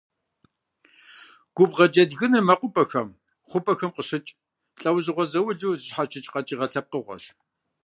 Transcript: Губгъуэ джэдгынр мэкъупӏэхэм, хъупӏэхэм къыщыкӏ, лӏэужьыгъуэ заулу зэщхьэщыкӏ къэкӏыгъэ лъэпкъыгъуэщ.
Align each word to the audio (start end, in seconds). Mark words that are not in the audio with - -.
Губгъуэ 1.55 1.85
джэдгынр 1.91 2.41
мэкъупӏэхэм, 2.47 3.09
хъупӏэхэм 3.49 3.91
къыщыкӏ, 3.95 4.31
лӏэужьыгъуэ 4.81 5.25
заулу 5.31 5.77
зэщхьэщыкӏ 5.79 6.31
къэкӏыгъэ 6.33 6.67
лъэпкъыгъуэщ. 6.71 7.23